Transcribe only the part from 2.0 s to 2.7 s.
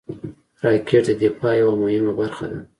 برخه ده